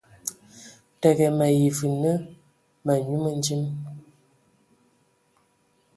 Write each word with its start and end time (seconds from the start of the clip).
Təgə, 1.05 1.27
mayi 1.41 1.67
və 1.79 1.91
nə 2.01 2.13
ma 2.85 2.93
nyu 3.05 3.19
mədim. 3.25 3.61